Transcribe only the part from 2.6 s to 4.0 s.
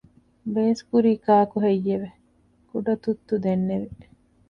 ކުޑަތުއްތު ދެންނެވި